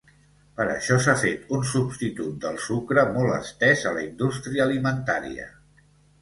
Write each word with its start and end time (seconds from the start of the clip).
Per 0.59 0.65
això, 0.75 0.95
s'ha 1.07 1.13
fet 1.23 1.51
un 1.57 1.67
substitut 1.71 2.39
del 2.45 2.57
sucre 2.69 3.03
molt 3.19 3.35
estès 3.35 3.85
a 3.91 3.93
la 3.99 4.03
indústria 4.07 4.65
alimentària. 4.67 5.47